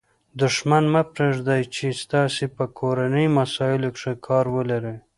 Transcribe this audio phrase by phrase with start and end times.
[0.39, 4.95] دوښمن مه پرېږدئ، چي ستاسي په کورنۍ مسائلو کښي کار ولري.